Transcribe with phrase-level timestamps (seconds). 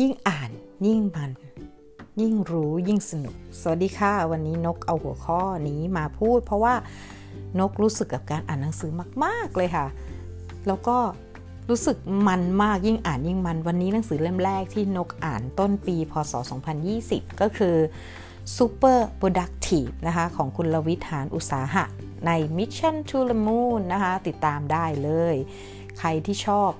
[0.00, 0.50] ยิ่งอ่าน
[0.86, 1.30] ยิ่งมัน
[2.20, 6.74] ยิ่งรู้ยิ่งสนุก สวัสดีค่ะ วันนี้นกเอาหัวข้อนี้มาพูด เพราะว่า
[7.60, 8.92] นกรู้สึกกับการอ่านหนังสือ
[9.24, 9.86] มาก ๆเลยค่ะ
[10.66, 10.98] แล้วก็
[11.70, 11.96] รู้สึก
[12.28, 16.32] มันมากยิ่งอ่านยิ่งมัน วันนี้หนังสือเล่มแรกที่นกอ่านต้นปี พศ
[16.86, 17.76] 2020 ก็คือ
[18.56, 21.84] Super Productive นะคะของคุณลวิทหานอุตสาหะ
[22.26, 25.36] ใน Mission to the Moon นะคะ ติดตามได้เลย
[25.98, 26.70] ใครที่ชอบ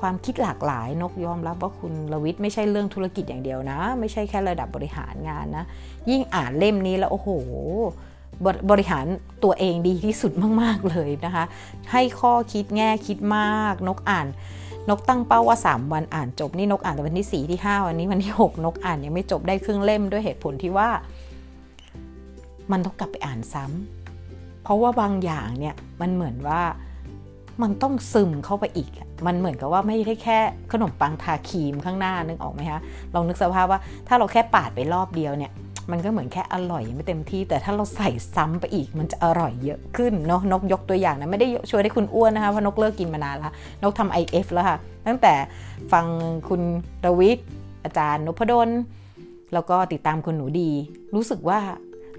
[0.00, 5.64] ความคิดหลากหลายนกยอมรับว่าคุณลวิทย์ไม่ใช่เรื่องธุรกิจอย่างเดียวนะ ไม่ใช่แค่ระดับบริหารงานนะ
[6.10, 7.28] ยิ่งอ่านเล่มนี้แล้วโอ้โห
[8.70, 9.06] บริหาร
[9.44, 11.44] ตัวเองดีที่สุดมากๆเลยนะคะ
[11.92, 14.26] ให้ข้อคิดแง่คิดมาก นกอ่าน
[14.88, 20.88] นกตั้งเป้าว่า 3 วันอ่านจบนี่นกอ่านแต่วันที่ 4 ที่ 5 วันนี้วันที่ 6 นกอ่านยังไม่จบได้ครึ่งเล่มด้วยเหตุผลที่ว่า
[22.72, 26.62] มันต้องกลับไปอ่านซ้ำเพราะว่าบางอย่างเนี่ยมันเหมือนว่า
[27.62, 28.90] มันต้องซึมเข้าไปอีก
[29.26, 30.38] มันเหมือนกับว่าไม่ได้แค่
[30.72, 32.80] ขนมปังทาครีมข้างหน้านึกออกไหมคะ
[33.14, 35.52] ลองนึกสภาพว่าถ้าเราแค่ปาดไปรอบเดียวเนี่ย
[35.90, 43.52] มันก็เหมือนแค่อร่อยไม่เต็มที่ แต่ถ้าเราใส่ซ้ำไปอีกมันจะอร่อยเยอะขึ้นเนาะนกยกตัวอย่างนะไม่ได้ช่วยให้คุณอ้วนนะคะเพราะนกเลิกกินมานานละ
[43.82, 45.34] นกทำ IF แล้วค่ะ ตั้งแต่
[45.92, 46.06] ฟัง
[46.48, 46.62] คุณ
[47.04, 47.38] ดวิด
[47.84, 48.70] อาจารย์นพดล
[49.52, 50.70] แล้วก็ติดตามคุณหนูดี
[51.14, 51.60] รู้สึกว่า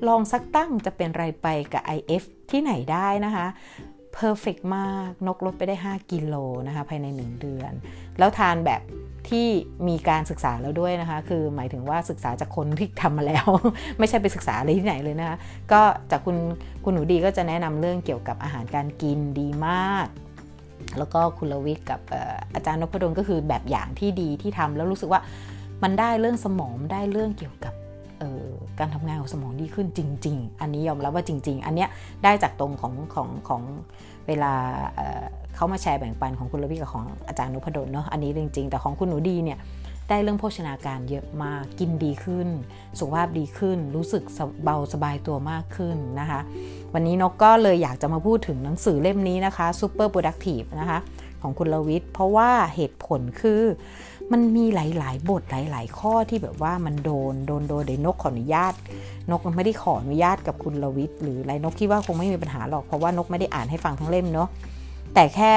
[0.07, 3.47] ลองสักตั้งจะเป็นไรไปกับ IF ที่ไหนได้นะคะ
[4.15, 6.35] เพอร์เฟกมาก นกลดไปได้ 5 กิโล
[6.67, 7.71] นะคะภายใน 1 เดือน
[8.19, 8.81] แล้วทานแบบ
[9.29, 9.47] ที่
[9.87, 13.45] มีการศึกษาแล้วด้วยนะคะ คือหมายถึงว่าศึกษาจากคนที่ทำมาแล้ว
[13.99, 15.37] ไม่ใช่ไปศึกษาอะไรที่ไหนเลยนะคะ
[15.71, 16.37] ก็จากคุณ
[16.83, 20.07] คุณหนูดีก็จะแนะนำเรื่องเกี่ยวกับอาหารการกินดีมาก
[20.97, 22.01] แล้วก็คุณลวิทกับ
[22.55, 25.21] อาจารย์นพดลก็คือแบบอย่างที่ดีที่ทำแล้วรู้สึกว่า
[25.83, 27.73] มันได้เรื่องสมองได้เรื่องเกี่ยวกับ
[28.79, 31.89] การทำงานของสมองดีขึ้นจริง ๆ อันนี้ยอมรับว่าจริง ๆ อันเนี้ย
[32.23, 33.61] ได้จากตรงของของของ
[34.27, 34.53] เวลา
[35.55, 39.59] เขามาแชร์แบ่งปันของคุณลวิกับของอาจารย์นุพดลเนาะอันนี้จริง ๆ แต่ของคุณหนูดีเนี่ย
[40.09, 42.47] ได้เรื่องโภชนาการเยอะมาก กินดีขึ้น
[42.99, 44.23] สุขภาพดีขึ้น รู้สึก
[44.63, 46.39] เบาสบายตัวมากขึ้นนะคะ
[46.93, 50.99] วันนี้นกก็เลยอยากจะมาพูดถึงหนังสือเล่มนี้นะคะ Super Productive นะคะ
[51.41, 53.61] ของคุณลวิทเพราะว่าเหตุผลคือ
[54.31, 58.73] มันมีหลาย ๆ บทหลาย ๆ ข้อที่แบบว่ามันโดนโดนโดนเดี๋ยวนกขออนุญาต
[59.29, 64.47] นกไม่ได้ขออนุญาตกับคุณลวิทหรืออะไรนกคิดว่าคงไม่มีปัญหาหรอกเพราะว่านกไม่ได้อ่านให้ฟังทั้งเล่มเนาะ
[65.13, 65.53] แต่แค่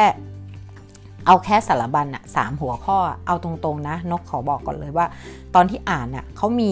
[1.27, 5.07] เอาแค่สารบัญอะสามหัวข้อเอาตรงๆนะ นกขอบอกก่อนเลยว่า
[5.55, 6.71] ตอนที่อ่านอะเขามี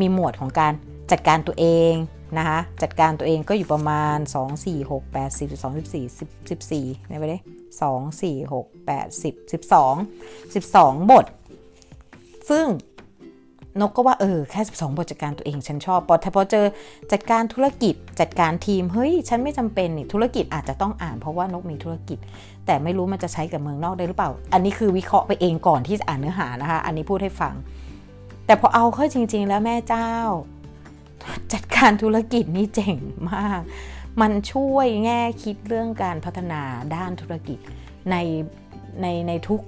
[0.00, 0.72] มีหมวดของการ
[1.10, 1.92] จัดการตัวเอง
[2.38, 7.42] นะคะจัดการตัวเองก็อยู่ประมาณ 2 4 6 8 10 12 14 10 14ไม่ยไปเลย
[7.80, 11.24] 2 4 6 8 10 12 12 บท
[12.50, 12.66] ซึ่ง
[13.80, 16.66] นกก็ว่าเออแค่ 12 บทจัดการตัวเองฉันชอบพอพอเจอ
[17.12, 22.18] จัดการธุรกิจจัดการทีมเฮ้ยฉันไม่จำเป็นนี่ธุรกิจอาจจะต้องอ่านเพราะว่านกมีธุรกิจ
[22.66, 27.54] แต่ไม่รู้มันจะใช้กับเมืองนอกได้หรือเปล่า อันนี้คือวิเคราะห์ไปเองก่อนที่จะอ่านเนื้อหานะคะ อันนี้พูดให้ฟัง
[28.46, 30.10] แต่พอเอาเข้าจริง ๆ แล้วแม่เจ้า
[31.52, 32.98] จัดการธุรกิจนี่เจ๋ง
[33.32, 33.60] มาก
[34.20, 36.60] มันช่วยแง่คิดเรื่องการพัฒนา
[36.94, 37.58] ด้านธุรกิจ
[38.10, 38.16] ใน
[39.02, 39.60] ในในทุก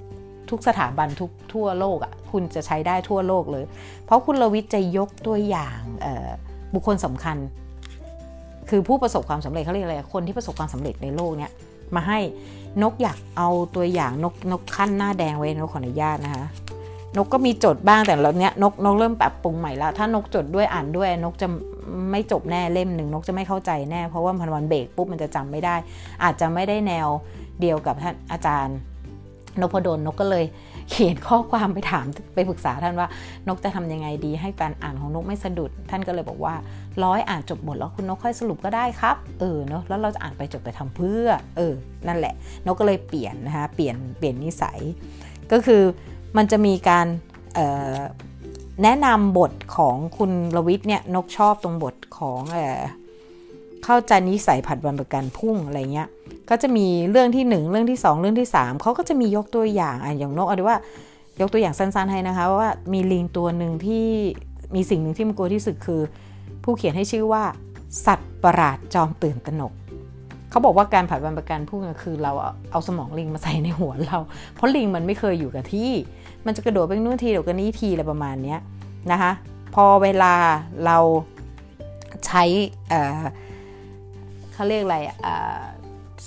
[0.51, 3.65] ทุกสถาบันทุกทั่วโลกอะ่ะคุณจะใช้ได้ทั่วโลกเลย
[4.05, 5.81] เพราะคุณลวิทจะยกตัวอย่าง
[6.75, 7.37] บุคคลสำคัญ
[8.69, 11.53] คือผู้ประสบความสำเร็จเขาเรียกอะไรคนที่ประสบความสำเร็จในโลกเนี้ย
[11.95, 12.19] มาให้
[12.83, 16.45] นกอยากเอาตัวอย่างนกนกขั้นหน้าแดงไว้นกขออนุญาตนะคะ
[17.17, 21.49] นกก็มีจดบ้างแต่แล้วเนี้ยนกนกเริ่มปรับปรุงใหม่แล้วถ้านกจดด้วยอ่านด้วยนกจะ
[22.11, 25.77] ไม่จบแน่เล่มหนึ่งนกจะไม่เข้าใจแน่ เพราะว่าพันวันเบรกปุ๊บมันจะจำไม่ได้
[26.23, 27.09] อาจจะไม่ได้แนว
[27.61, 28.77] เดียวกับท่านอาจารย์
[29.61, 30.45] นพดลนกก็เลย
[30.91, 33.09] เขียนข้อความไปถามไปปรึกษาท่านว่า
[33.49, 36.55] นกจะทำยังไงดี ให้การอ่านของนกไม่สะดุด ท่านก็เลยบอกว่า
[37.05, 41.75] ร้อยอ่านจบบทแล้วคุณนกค่อยสรุปก็ได้ครับเออเนาะแล้วเราจะอ่านไปจบไปทำเพื่อ เออ
[42.07, 42.35] นั่นแหละ
[42.67, 44.79] นกก็เลยเปลี่ยนนะคะเปลี่ยนเปลี่ยนนิสัย
[45.53, 45.83] ก็คือ
[46.37, 47.07] มันจะมีการ
[48.83, 52.59] แนะนำบทของคุณลวิทย์เนี่ยนกชอบตรงบทของเอ
[53.85, 56.09] เข้าใจนิสัยผัดวันประกันพุ่งอะไรเงี้ย
[56.51, 60.79] ก็จะมีเรื่องที่ 1 เรื่องที่ 2 เรื่องที่ 3เขาก็จะมียกตัวอย่างอะอย่างนกเอาดูว่า
[61.41, 64.07] ยกตัวอย่างสั้นๆให้นะคะว่ามีลิงตัวหนึ่งที่
[64.75, 66.01] มีสิ่งหนึ่งที่มันกลัวที่สุดคือ
[66.65, 67.45] ผู้เขียนให้ชื่อว่า
[68.07, 69.73] สัตว์ประหลาดจอมตื่นตระหนก
[70.51, 72.33] เขาบอกว่าการผัดวันประกันพุ่งคือเรา
[72.71, 74.19] เอาสมองลิงมาใส่ในหัวเรา
[74.55, 75.91] เพราะลิงมันไม่เคยอยู่กับที่
[76.47, 78.57] มันจะกระโดดไปนู่นทีเดี๋ยวกันนี้ทีอะไรประมาณนี้
[79.13, 79.33] นะคะ
[79.75, 80.35] พอเวลา
[80.87, 80.99] เรา
[82.27, 82.45] ใช้
[84.53, 84.99] เขาเรียกอะไร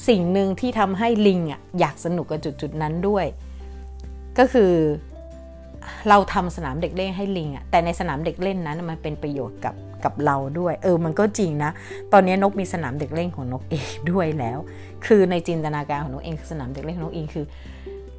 [0.07, 3.25] สิ่งหนึ่งที่ทำให้ลิงออยากสนุกกับจุดจุดนั้นด้วย
[4.39, 4.71] ก็คือ
[6.10, 11.72] เราทำสนามเด็กเล่นให้ลิงอะแต่ในสนามเด็กเล่นนั้นมันเป็นประโยชน์กับกับเราด้วย เออมันก็จริงนะ
[12.14, 14.60] ตอนนี้นกมีสนามเด็กเล่นของนกเองด้วยแล้ว
[15.06, 17.46] คือในจินตนาการของนกเองสนามเด็กเล่นของนกเองคือ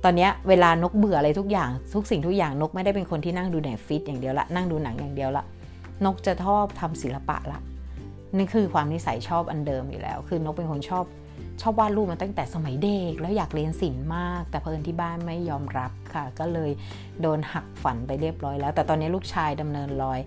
[0.04, 5.44] ตอนนี้เวลานกเบื่ออะไรทุกอย่าง ทุกสิ่งทุกอย่างนกไม่ได้เป็นคนที่นั่งดูแนฟิตอย่างเดียวละนั่งดูหนังอย่างเดียวละ
[6.04, 7.60] นกจะชอบทำศิลปะละ
[8.36, 11.04] นี่คือความนิสัยชอบอันเดิมอยู่แล้ว คือนกเป็นคนชอบ
[11.60, 16.70] ชอบวาดรูปมาตั้งแต่สมัยเด็กแล้วอยากเรียนศิลป์มาก แต่เพิ่อนที่บ้านไม่ยอมรับค่ะ ก็เลย
[17.22, 20.20] โดนหักฝันไปเรียบร้อยแล้ว แต่ตอนนี้ลูกชายดำเนินรอย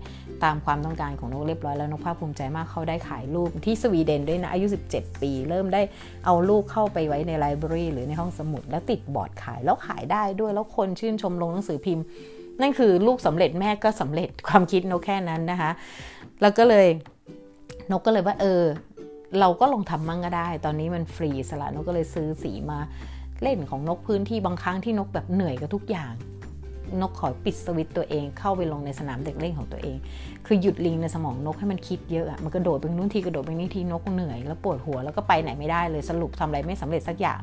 [0.44, 5.82] ตามความต้องการของนกเรียบร้อยแล้วนกภาคภูมิใจมากเขาได้ขายรูปที่สวีเดนด้วยนะอายุ 17 ปี เริ่มได้
[6.24, 12.04] เอารูปเข้าไปไว้ในไลบรารีหรือในห้องสมุดแล้วติดบอร์ดขายแล้วขายได้ด้วยแล้วคนชื่นชมลงหนังสือพิมพ์
[12.60, 15.70] นั่นคือลูกสำเร็จแม่ก็สำเร็จความคิดนกแค่นั้นนะคะ
[16.42, 16.86] แล้วก็เลย
[17.90, 18.62] นกก็เลยว่าเออ
[19.40, 22.78] เราก็ลองทำมั่งก็ได้ ตอนนี้มันฟรีสละนกก็เลยซื้อสีมา
[23.42, 26.12] เล่นของนกพื้นที่บางครั้งที่นกแบบเหนื่อยกับทุกอย่าง
[27.00, 29.96] นกขอปิดสวิตตัวเองเข้าไปลงในสนามเด็กเล่นของตัวเอง
[30.46, 37.40] คือหยุดลิงในสมองนกให้มันคิดเยอะอะมันกระโดดไปนู้นทีกระโดดไปนี่ทีนกเหนื่อยแล้วปวดหัวแล้วก็ไปไหนไม่ได้เลยสรุปทำอะไรไม่สำเร็จสักอย่าง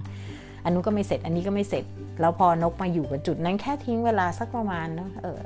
[0.64, 1.86] อันนู้นก็ไม่เสร็จอันนี้ก็ไม่เสร็จ
[2.22, 5.42] แล้วพอนกมาอยู่กับจุดนั้นแค่ทิ้งเวลาสักประมาณนะเออ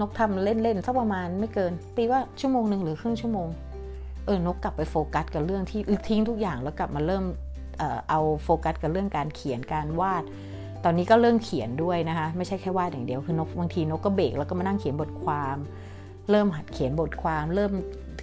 [0.00, 3.48] นกทำเล่นๆสักประมาณไม่เกินตีว่าชั่วโมงหนึ่งหรือครึ่งชั่วโมง
[4.26, 7.24] เออนกกลับไปโฟกัสกับเรื่องที่ทิ้งทุกอย่างแล้วกลับมาเริ่ม
[8.10, 10.24] เอาโฟกัสกับเรื่องการเขียนการวาด
[10.84, 15.56] ตอนนี้ก็เรื่องเขียนด้วยนะคะไม่ใช่แค่วาดอย่างเดียวคือนกบางทีนกก็เบรกแล้วก็มานั่งเขียนบทความ
[16.30, 17.72] เริ่มหัดเขียนบทความ เริ่ม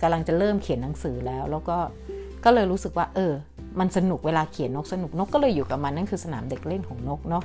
[0.02, 1.78] กำลังจะเริ่มเขียนหนังสือแล้ว แล้วก็
[2.44, 3.34] ก็เลยรู้สึกว่า เออ
[3.80, 7.44] มันสนุกเวลาเขียนนกสนุกนกก็เลยอยู่กับมันนั่นคือสนามเด็กเล่นของนกเนาะ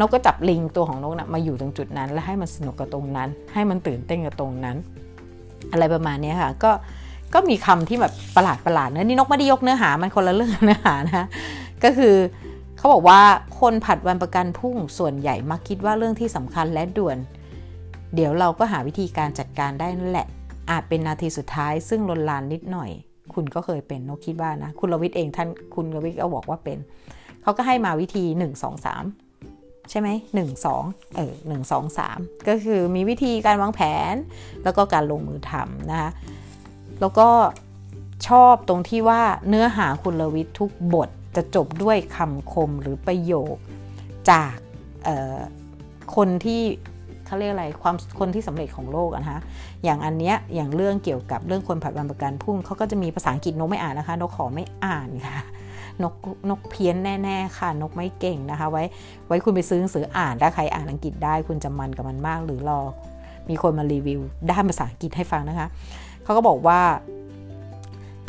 [0.00, 4.76] นกก็จับลิงตัวของนกนะมาอยู่ตรงจุดนั้น แล้วให้มันสนุกกับตรงนั้น ให้มันตื่นเต้นกับตรงนั้น
[5.72, 6.70] อะไรประมาณนี้ค่ะก็
[7.34, 11.26] ก็มีคำที่แบบประหลาดประหลาดเนื้อนี่นกไม่ได้ยกเนื้อหามันคนละเรื่องเนื้อหานะ
[11.84, 12.14] ก็คือ
[12.78, 13.20] เขาบอกว่า
[13.60, 17.18] คนผัดวันประกันพุ่งส่วนใหญ่มักคิดว่าเรื่องที่สำคัญและด่วน
[18.14, 20.26] เดี๋ยวเราก็หาวิธีการจัดการได้นั่นแหละ
[20.70, 22.90] อาจเป็นนาทีสุดท้าย ซึ่งลนลานนิดหน่อย
[23.34, 26.78] คุณก็เคยเป็นนกคิดว่านะ คุณรวิทย์เองท่านคุณรวิทย์ก็บอกว่าเป็น
[27.42, 30.84] เขาก็ให้มาวิธี 1 2 3ใช่ไหมหนึ่งสอง
[31.16, 33.80] เออหนึ่งสองสามก็คือมีวิธีการวางแผ
[34.12, 34.14] น
[34.64, 36.10] แล้วก็การลงมือทำนะคะ
[37.00, 37.28] แล้วก็
[38.28, 43.56] ชอบตรงที่ว่าเนื้อหาคุณลวิทย์ทุกบทจะจบด้วยคำคมหรือประโยค
[44.30, 44.54] จาก
[46.16, 46.62] คนที่
[47.26, 49.40] เขาเรียกอะไรความคนที่สำเร็จของโลกนะคะ
[49.84, 55.38] อย่างอันเนี้ยอย่างเรื่องเกี่ยวกับเรื่องคนผัดวันประกันพุ่งเขาก็จะมีภาษาอังกฤษนกไม่อ่านนะคะ นกขอไม่อ่านค่ะ
[56.02, 56.14] นก
[56.50, 58.82] นกเพี้ยนแน่ๆค่ะ นกไม่เก่งนะคะ ไว้
[59.26, 62.80] ไว้คุณไปซื้อหนังสืออ่านถ้าใครอ่านอังกฤษได้ คุณจะมันกับมันมากหรือรอ
[63.48, 64.20] มีคนมารีวิว
[64.50, 65.66] ด้านภาษาอังกฤษให้ฟังนะคะ
[66.24, 66.82] เขาก็บอกว่า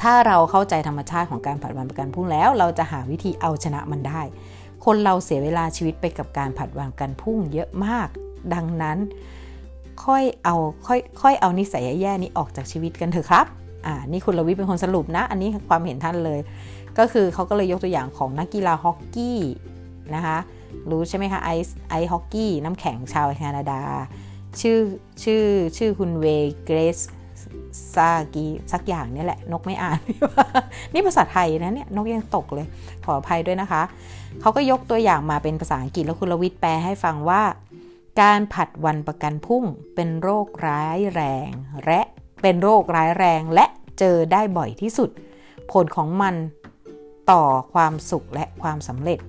[0.01, 4.21] ถ้าเราเข้าใจธรรมชาติของการผัดวันประกันพรุ่งแล้ว เราจะหาวิธีเอาชนะมันได้
[4.85, 8.07] คนเราเสียเวลาชีวิตไปกับการผัดวันประกันพุ่งเยอะมาก
[8.53, 8.97] ดังนั้น
[10.05, 10.55] ค่อยเอา
[10.87, 13.45] ค่อยค่อยเอานิสัยแย่ๆนี้ออกจากชีวิตกันเถอะครับ
[13.85, 16.39] อ่านี่คุณลวิเป็นคนสรุปนะ อันนี้ความเห็นท่านเลย
[16.97, 19.39] ก็คือเขาก็เลยยกตัวอย่างของนักกีฬาฮอกกี้
[20.15, 20.37] นะคะ
[20.89, 23.81] รู้ใช่ไหมคะไอซ์ไอซ์ฮอกกี้น้ำแข็งชาวแคนาดา
[24.61, 24.79] ชื่อ
[25.23, 25.43] ชื่อ
[25.77, 26.25] ชื่อคุณเว
[26.63, 26.99] เกรส
[27.95, 29.99] ซากีสักอย่างนี่แหละ นกไม่อ่าน
[30.93, 32.65] นี่ภาษาไทยนะเนี่ยนกยังตกเลย
[33.05, 33.81] ขออภัยด้วยนะคะ
[34.41, 37.43] เขาก็ยกตัวอย่างมาเป็นภาษาอังกฤษแล้วคุณลวิทย์แปลให้ฟังว่า
[38.21, 39.63] การผัดวันประกันพุ่ง
[39.95, 41.49] เป็นโรคร้ายแรง
[41.85, 42.01] และ
[42.41, 43.65] เป็นโรคร้ายแรงและ
[43.99, 45.09] เจอได้บ่อยที่สุด
[45.71, 46.35] ผลของมัน
[47.31, 47.43] ต่อ
[47.73, 49.19] ความสุขและความสำเร็จ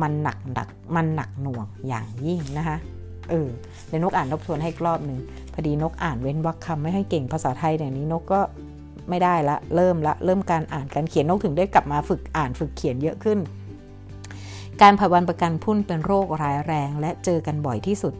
[0.00, 2.76] มันหนักหนักมันหนักหน่วงอย่างยิ่งนะคะ
[3.30, 3.48] เออ
[3.88, 5.18] เดี๋ยวนกอ่านทบทวนให้อีกรอบหนึ่ง
[5.52, 8.40] พอดีนกอ่านเว้นวรรคคำไม่ให้เก่งภาษาไทยอย่างนี้นกก็
[9.08, 13.38] ไม่ได้ละ เริ่มละ เริ่มการอ่านการเขียนนกถึงได้กลับมาฝึกอ่านฝึกเขียนเยอะขึ้น
[14.82, 18.14] การผัดวันประกันพุ่นเป็นโรคร้ายแรงและเจอกันบ่อยที่สุด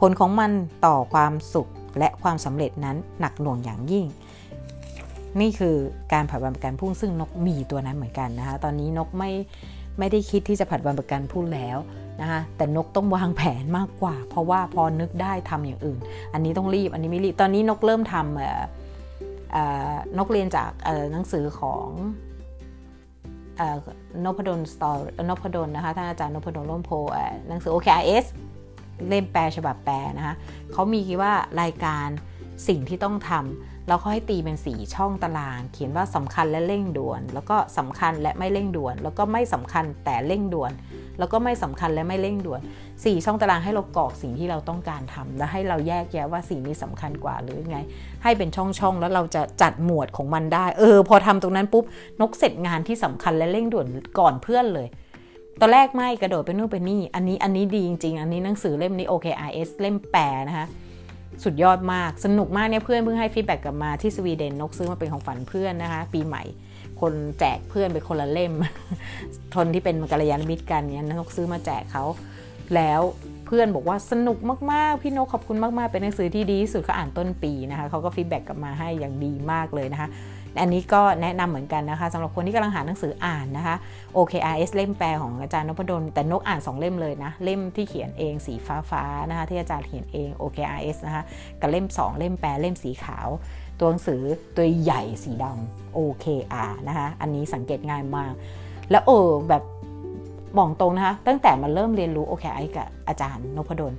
[0.00, 0.50] ผลของมัน
[0.86, 1.68] ต่อความสุข
[1.98, 4.06] และความสำเร็จนั้นหนักหน่วงอย่างยิ่ง
[5.40, 5.76] นี่คือ
[6.12, 9.30] การผัดวันประกันพุ่งซึ่งนกมีตัวนั้นเหมือนกันนะคะ ตอนนี้นกไม่
[9.98, 11.78] ไม่ได้คิดที่จะผัดวันประกันพุ่งแล้ว
[12.20, 16.00] นะคะแต่นกต้องวางแผนมากกว่า เพราะว่าพอนึกได้ทำอย่างอื่น
[16.32, 20.70] อันนี้ต้องรีบอันนี้ไม่รีบตอนนี้นกเริ่มทำนกเรียนจาก
[21.12, 21.88] หนังสือของ
[24.24, 26.90] นพดลสตอร์นพดลนะคะท่านอาจารย์นพดลร่มโพ
[27.48, 28.26] หนังสือ OKRS
[29.08, 30.34] เล่มแปลฉบับแปลนะคะ
[30.72, 32.08] เขามีคิดว่า รายการ
[32.68, 40.72] สิ่งที่ต้องทำ เราเขาให้ตีเป็นสีช่องตาราง เขียนว่าสำคัญและเร่งด่วน แล้วก็สำคัญและไม่เร่งด่วน แล้วก็ไม่สำคัญแต่เร่งด่วน
[41.18, 42.60] แล้วก็ไม่สำคัญและไม่เร่งด่วน
[42.92, 47.78] 4 ช่องตารางให้เรากรอกสิ่งที่เราต้องการทำและให้เราแยกแยะว่าสิ่งนี้สำคัญกว่าหรือไง
[48.22, 51.84] ให้เป็นช่องๆแล้วเราจะจัดหมวดของมันได้ เออ พอทำตรงนั้นปุ๊บ
[52.20, 53.86] นกเสร็จงานที่สำคัญและเร่งด่วน
[54.18, 54.88] ก่อนเพื่อนเลย
[55.60, 60.66] ตอนแรกไม่กระโดดไปนู่นไปนี่ อันนี้อันนี้ดีจริงๆ อันนี้หนังสือเล่มนี้ OKRS เล่มแปรนะคะ
[61.44, 66.42] สุดยอดมาก สนุกมากเนี่ยเพื่อนเพิ่งให้ฟีดแบ็กกลับมาที่สวีเดนนกซื้อมาเป็นของฝันเพื่อนนะคะ ปีใหม่
[67.00, 68.52] คนแจกเพื่อนไปคนละเล่ม
[69.54, 72.04] คนที่เป็นกัลยาณมิตรกันเนี่ยนกซื้อมาแจกเขา
[72.74, 73.00] แล้ว
[73.46, 74.38] เพื่อนบอกว่าสนุก
[74.72, 80.08] มากๆ พี่นกขอบคุณมากๆ เป็นหนังสือที่ดีที่สุดเขาอ่านต้นปีนะคะเขาก็ feedback กลับมาให้อย่างดีมากเลยนะคะ
[80.60, 83.76] อันนี้ก็แนะนำเหมือนกันนะคะสำหรับคนที่กำลังหาหนังสืออ่านนะคะ
[84.16, 91.22] OKRS เล่มแปลของอาจารย์นพดลแต่นกอ่าน 2 เล่มเลยนะ เล่มที่เขียนเองสีฟ้าฟ้านะคะที่อาจารย์เขียนเอง OKRS นะคะ
[91.60, 93.28] กับเล่ม 2 เล่มแปลเล่มสีขาว
[93.78, 94.22] ตัวหนังสือ
[94.56, 98.32] ตัวใหญ่สีดำ OKR นะคะอันนี้สังเกตง่ายมาก
[98.90, 99.62] แล้วเออแบบ
[100.58, 103.92] บอกตรงนะคะตั้งแต่มาเริ่มเรียนรู้ OKR กับอาจารย์นพดล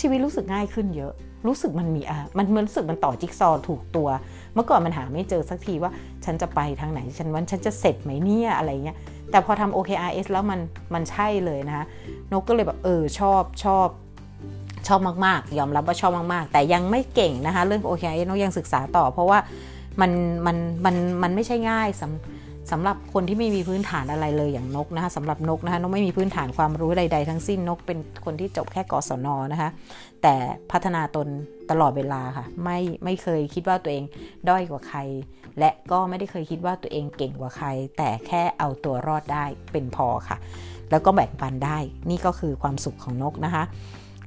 [0.00, 1.12] ชีวิตรู้สึกง่ายขึ้นเยอะ
[1.46, 4.08] รู้สึกมันมีอะมันมันรู้สึกมันต่อจิ๊กซอถูกตัว
[4.54, 5.90] เมื่อก่อนมันหาไม่เจอสักทีว่า
[6.24, 8.96] ฉันจะไปทางไหนฉันวันฉันจะเสร็จไหมเนี่ยอะไรเงี้ย
[9.30, 10.60] แต่พอทำ OKRS แล้วมัน
[10.94, 11.84] มันใช่เลยนะคะ
[12.32, 13.88] นกก็เลยแบบเออชอบชอบ
[14.88, 19.38] ชอบมากๆ ยอมรับว่าชอบมากๆ แต่ยังไม่เก่งนะคะ เรื่อง OKRS นกยังศึกษาต่อ เพราะว่า
[20.00, 20.10] มัน
[20.46, 22.31] มันมันมันไม่ใช่ง่ายสำ
[22.70, 29.70] สำหรับคนที่ไม่มีพื้นฐานอะไรเลยอย่างนกนะคะสำหรับนกนะคะนกไม่มีพื้นฐานความรู้ใด ๆ ทั้งสิ้นนกเป็นคนที่จบแค่กศนนะคะ
[30.22, 30.34] แต่
[30.70, 31.28] พัฒนาตน
[31.70, 34.04] ตลอดเวลาค่ะ ไม่ไม่เคยคิดว่าตัวเอง
[34.48, 34.98] ด้อยกว่าใคร
[35.58, 40.36] และก็ไม่ได้เคยคิดว่าตัวเองเก่งกว่าใคร แต่แค่เอาตัวรอดได้เป็นพอค่ะ
[40.90, 41.78] แล้วก็แบ่งปันได้
[42.10, 43.64] นี่ก็คือความสุขของนกนะคะ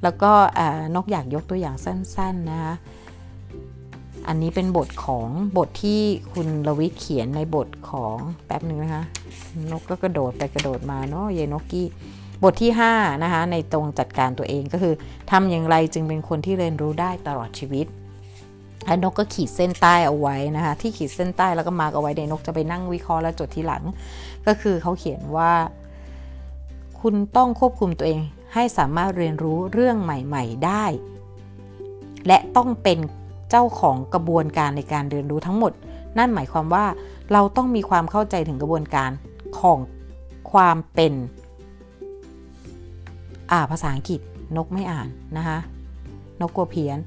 [0.04, 0.32] แล้วก็
[0.96, 2.74] นกอยากยกตัวอย่างสั้น ๆนะคะ
[4.28, 5.28] อันนี้เป็นบทของ
[5.58, 6.02] บทที่
[6.34, 9.04] คุณลวิทเขียนในบทของแป๊บหนึ่งนะคะ
[9.72, 11.88] นกก็กระโดดไปกระโดดมาเนาะเยนกกี้
[12.44, 14.94] บทที่5นะคะในตรงจัดการตัวเองก็คือ
[15.32, 17.88] ทำอย่างไรจึงเป็นคนที่เรียนรู้ได้ตลอดชีวิต
[18.86, 23.84] แล้วนกก็ขีดเส้นใต้เอาไว้นะคะ ที่ขีดเส้นใต้แล้วก็มาร์กเอาไว้เดนกจะไปนั่งวิเคราะห์แล้วจดทีหลัง
[24.48, 25.52] ก็คือเขาเขียนว่า
[27.02, 28.20] คุณต้องควบคุมตัวเอง
[28.54, 30.86] ให้สามารถเรียนรู้เรื่องใหม่ ๆ ได้
[32.28, 33.00] และต้องเป็น
[33.50, 35.74] เจ้าของกระบวนการในการเรียนรู้ทั้งหมด
[36.18, 36.86] นั่นหมายความว่า
[37.34, 39.12] เราต้องมีความเข้าใจถึงกระบวนการ
[39.60, 39.80] ของ
[40.52, 41.14] ความเป็น
[43.52, 44.20] อ่าภาษาอังกฤษ
[44.58, 45.60] นกไม่อ่านนะคะ
[46.42, 46.98] นกกลัวเพี้ยน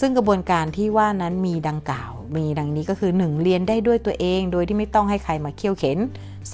[0.00, 3.42] ซึ่งกระบวนการที่ว่านั้นมีดังกล่าว มีดังนี้ก็คือ 1.
[3.42, 5.98] เรียนได้ด้วยตัวเอง โดยที่ไม่ต้องให้ใครมาเคี่ยวเข็น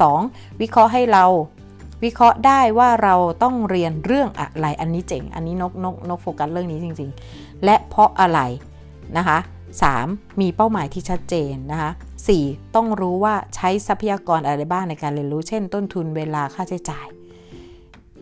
[0.03, 0.61] 2.
[0.61, 1.25] วิเคราะห์ให้เรา
[2.05, 8.41] วิเคราะห์ได้ว่าเราต้องเรียนเรื่องอะไรอันนี้เจ๋ง อันนี้นกนกนกโฟกัสเรื่องนี้จริง ๆ และเพราะอะไร
[9.19, 9.39] นะคะ
[9.89, 10.41] 3.
[10.41, 11.91] มีเป้าหมายที่ชัดเจนนะคะ
[12.33, 12.75] 4.
[12.77, 17.07] ต้องรู้ว่าใช้ทรัพยากรอะไรบ้างในการเรียนรู้ เช่น ต้นทุนเวลาค่าใช้จ่าย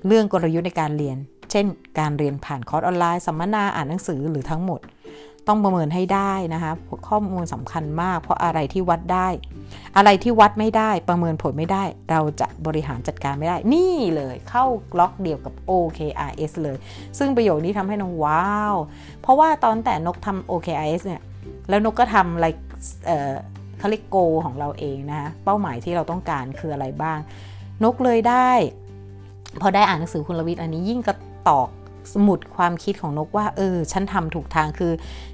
[0.06, 1.16] เรื่องกลยุทธ์ในการเรียน
[1.50, 1.66] เช่น
[1.98, 4.80] การเรียนผ่านคอร์สออนไลน์ สัมมนา อ่านหนังสือหรือทั้งหมด
[5.48, 6.72] ต้องประเมินให้ได้นะคะ
[7.08, 9.28] ข้อมูลสำคัญมาก เพราะอะไรที่วัดได้
[9.96, 14.64] อะไรที่วัดไม่ได้ประเมินผลไม่ได้ เราจะบริหารจัดการไม่ได้ นี่เลยเข้า
[14.98, 16.76] ล็อกเดียวกับ OKRS เลย
[17.18, 18.74] ซึ่งประโยคนี้ทำให้น้องว้าว
[19.20, 21.22] เพราะว่าตอนแต่นกทำ OKRS เนี่ย
[21.68, 22.46] แล้วนกก็ทำอะไร
[23.06, 23.34] เออ
[23.78, 27.18] เขาเรียกโกของเราเองนะคะเป้าหมายที่เราต้องการคืออะไรบ้าง
[27.84, 28.50] นกเลยได้
[29.60, 31.16] พอได้อ่านหนังสือคุณลวิทย์อันนี้ยิ่งกระ
[31.48, 31.68] ตอก
[32.12, 34.92] สมุดความคิดของนกว่า เออ ฉันทำถูกทางคือ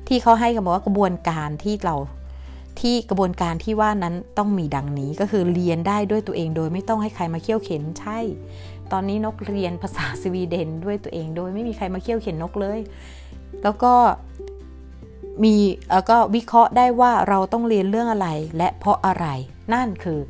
[0.08, 1.96] ที่เขาให้กับอกว่ากระบวนการที่เรา
[2.80, 8.18] ที่กระบวนการที่ว่านั้นต้องมีดังนี้ก็คือเรียนได้ด้วยตัวเองโดยไม่ต้องให้ใครมาเคี่ยวเข็นใช่
[8.92, 12.78] ตอนนี้นกเรียนภาษาสวีเดนด้วยตัวเองโดยไม่มีใครมาเคี่ยวเข็นนกเลย
[13.62, 13.92] แล้วก็
[15.44, 15.54] มี
[15.92, 19.26] แล้วก็วิเคราะห์ได้ว่าเราต้องเรียนเรื่องอะไรและเพราะอะไร
[19.74, 20.20] นั่นคือ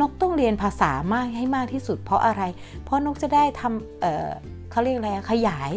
[0.00, 2.42] นกต้องเรียนภาษามากให้มากที่สุดเพราะอะไร
[2.84, 5.70] เพราะนกจะได้ทำ เขาเรียกอะไรขยาย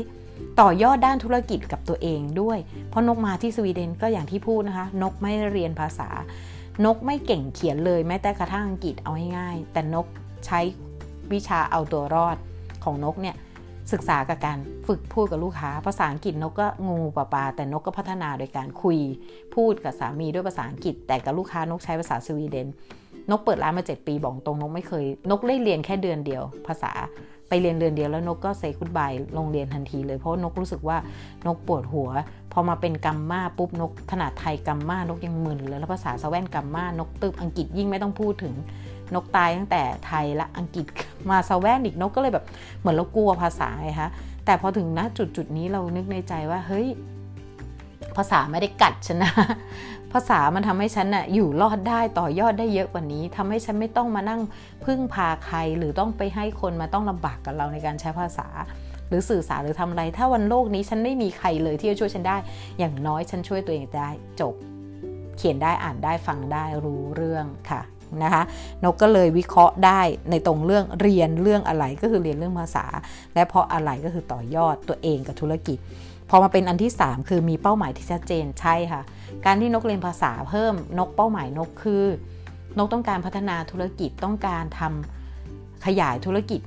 [0.59, 2.57] ต่อยอดด้านธุรกิจกับตัวเองด้วย
[2.89, 6.09] เพราะนกมาที่สวีเดนก็อย่างที่พูดนะคะ นกไม่เรียนภาษา
[6.85, 10.05] นกไม่เก่งเขียนเลยแม้แต่กระทั่งอังกฤษเอาง่ายๆแต่นก
[10.45, 10.59] ใช้
[11.33, 12.37] วิชาเอาตัวรอด
[12.83, 13.35] ของนกเนี่ย
[13.91, 18.97] ศึกษากับการฝึกพูดกับลูกค้า ภาษาอังกฤษนกก็งูปลาปลาแต่นกก็พัฒนาโดยการคุย
[19.55, 22.67] พูดกับสามีด้วยภาษาอังกฤษ แต่กับลูกค้านกใช้ภาษาสวีเดน
[23.29, 26.91] นกเปิดร้านมา 7 ปีบอกตรงนกไม่เคย นกได้เรียนแค่เดือนเดียว ภาษา
[27.49, 30.97] ไปเรียนเดือนเดียวแล้วนกก็เซคุดบายโรงเรียนทันทีเลยเพราะนกรู้สึกว่า
[31.47, 32.09] นกปวดหัว
[32.53, 38.53] พอมาเป็นกัมมาปุ๊บนกขนาดไทยกัมมานกยังมึนเลยแล้วภาษาสแวนกัมมานกตึบอังกฤษยิ่งไม่ต้องพูดถึง
[39.13, 40.85] นกตายตั้งแต่ไทยละอังกฤษ
[41.29, 42.45] มาสแวนอีกนกก็เลยแบบ
[42.79, 44.09] เหมือนเรากลัวภาษาไงคะ
[44.45, 46.87] แต่พอถึงณจุดจุดนี้เรานึกในใจว่าเฮ้ย
[48.17, 49.31] ภาษาไม่ได้กัดฉันนะ
[50.13, 54.41] ภาษามันทำให้ฉันน่ะอยู่รอดได้ต่อยอดได้เยอะกว่านี้ทำให้ฉันไม่ต้องมานั่ง
[54.85, 58.47] พึ่งพาใคร หรือต้องไปให้คนมาต้องลำบากกับเราในการใช้ภาษา
[59.09, 62.37] หรือสื่อสารหรือทำอะไร ถ้าวันโลกนี้ฉันไม่มีใครเลยที่จะช่วยฉันได้
[62.79, 64.09] อย่างน้อยฉันช่วยตัวเองได้
[64.39, 64.53] จบ
[65.37, 67.81] เขียนได้อ่านได้ฟังได้รู้เรื่องค่ะ
[68.23, 68.43] นะคะ
[68.83, 72.85] นกก็เลยวิเคราะห์ได้ในตรงเรื่องเรียนเรื่องอะไรก็คือเรียนเรื่องภาษา
[73.33, 75.77] และเพราะอะไรก็คือต่อยอดตัวเองกับธุรกิจ
[76.29, 79.01] พอมาเป็นอันที่ 3 คือมีเป้าหมายที่ชัดเจนใช่ค่ะ
[79.45, 82.03] การที่นกเรียนภาษาเพิ่มนกเป้าหมายนกคือ
[82.77, 86.61] นกต้องการพัฒนาธุรกิจต้องการทำขยายธุรกิจ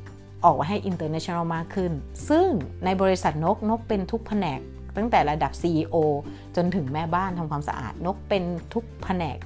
[0.44, 1.92] ออกมาให้ international มากขึ้น
[2.28, 2.48] ซึ่ง
[2.84, 4.60] ในบริษัทนกนกเป็นทุกแผนก
[4.96, 5.96] ตั้งแต่ระดับ CEO
[6.56, 8.42] จนถึงแม่บ้านทำความสะอาดนกเป็น
[8.74, 9.38] ทุกแผนก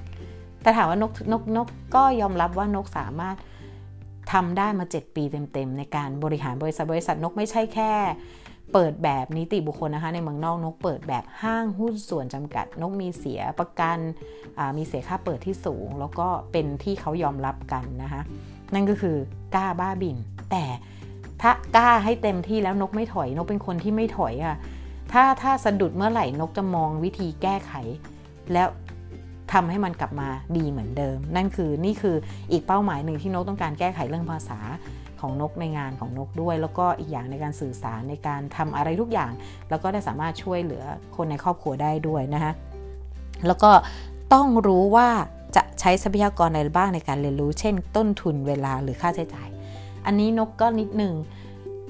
[0.61, 3.35] แต่ถามว่านกนกนกก็ยอมรับว่านกสามารถ
[4.33, 7.91] ทำได้มา 7 ปีเต็มๆ ในการบริหารบริษัทบริษัทนกไม่ใช่แค่
[8.73, 13.97] เปิดแบบนิติบุคคลนะคะ ในเมืองนอกนกเปิดแบบห้างหุ้นส่วนจำกัด นกมีเสียประกัน
[14.77, 18.21] มีเสียค่าเปิดที่สูง แล้วก็เป็นที่เขายอมรับกันนะคะ
[18.73, 19.17] นั่นก็คือ
[19.55, 20.17] กล้าบ้าบิน
[20.51, 20.65] แต่
[21.41, 24.57] ถ้ากล้าให้เต็มที่แล้วนกไม่ถอย นกเป็นคนที่ไม่ถอยอะ
[25.11, 27.73] ถ้าถ้าสะดุดเมื่อไหร่นกจะมองวิธีแก้ไข
[28.53, 28.67] แล้ว
[29.53, 32.15] ทำให้มันกลับมาดีเหมือนเดิม นั่นคือนี่คือ
[32.51, 34.59] อีกเป้าหมายหนึ่งที่นกต้องการแก้ไขเรื่องภาษา
[35.21, 39.31] ของนกในงานของนกด้วย แล้วก็อีกอย่างในการสื่อสารในการทำอะไรทุกอย่าง
[39.69, 40.83] แล้วก็ได้สามารถช่วยเหลือ
[41.15, 42.53] คนในครอบครัวได้ด้วยนะคะ
[43.47, 43.71] แล้วก็
[44.33, 45.07] ต้องรู้ว่า
[45.55, 49.49] จะใช้ทรัพยากรอะไรบ้างในการเรียนรู้ เช่น ต้นทุนเวลาหรือค่าใช้จ่าย
[50.05, 51.13] อันนี้นกก็นิดนึง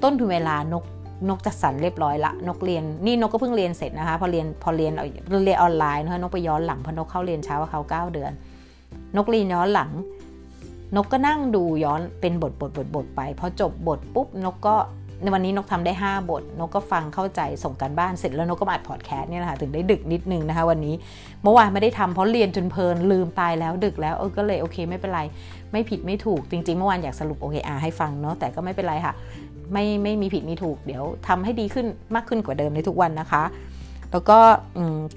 [0.02, 0.84] ต้นทุนเวลานก
[1.28, 4.92] นกจัดสรรเรียบร้อยละนกเรียนนี่นกก็เพิ่งเรียนเสร็จนะคะ พอเรียนพอเรียน
[5.44, 8.32] เรียนออนไลน์นะคะนกไปย้อนหลังพราะนกเข้าเรียนเช้าว่าเขา 9 เดือน
[9.16, 9.90] นกเรียนย้อนหลัง
[10.94, 14.76] นกก็นั่งดูย้อนเป็นบทบทบทบทไปพอจบบทปุ๊บนกก็
[15.22, 20.94] ในวันนี้นกทำได้ 5 บท นกก็ฟังเข้าใจส่งกันบ้านเสร็จแล้วนกก็มาอัดพอดแคสต์นี่แหละค่ะถึงได้ดึกนิดนึงนะคะวันนี้
[21.42, 25.20] เมื่อวานไม่ได้ทำเพราะเรียนจนเพลินลืมตายแล้วดึกแล้วเออก็เลยโอเคไม่เป็นไร
[25.72, 29.14] ไม่ผิดไม่ถูกจริงๆ เมื่อวานอยากสรุปโอเคอาให้ฟังเนาะแต่ก็ไม่เป็นไรค่ะ
[29.72, 33.42] ไม่ไม่มีผิดมีถูกเดี๋ยวทำให้ดีขึ้นมากขึ้นกว่าเดิมในทุกวันนะคะ
[34.10, 34.38] แล้วก็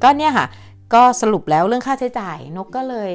[0.03, 0.47] ก็เนี่ยค่ะ
[0.93, 3.11] ก็สรุปแล้วเรื่องค่าใช้จ่ายนกก็เลย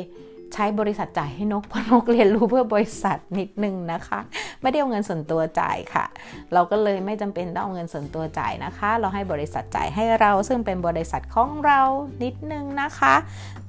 [0.55, 4.21] ใช้บริษัทจ่ายให้นกเพราะนกเรียนรู้เพื่อบริษัทนิดนึงนะคะ
[4.63, 6.05] ไม่ได้เอาเงินส่วนตัวจ่ายค่ะ
[6.53, 11.81] เราก็เลยไม่จำเป็นต้องเอาเงินส่วนตัวจ่ายนะคะ เราให้บริษัทจ่ายให้เรา ซึ่งเป็นบริษัทของเรา
[12.23, 13.15] นิดนึงนะคะ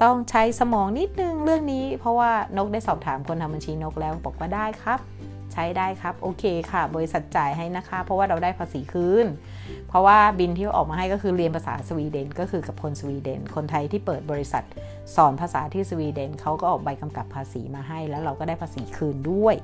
[0.04, 5.00] ต้องใช้สมองนิดนึงเรื่องนี้ เพราะว่านกได้สอบถามคนทำบัญชีนกแล้วบอกว่าได้ครับ
[5.54, 9.26] ใช้ได้ครับโอเคค่ะ บริษัทจ่ายให้นะคะ เพราะว่าเราได้ภาษีคืน
[9.96, 14.64] ราะว่าบินที่ออกมาให้ก็คือเรียนภาษาสวีเดนก็คือกับคนสวีเดน คนไทยที่เปิดบริษัท
[15.16, 19.56] สอนภาษาที่สวีเดนเขาก็ออกใบกำกับภาษีมาให้ แล้วเราก็ได้ภาษีคืนด้วย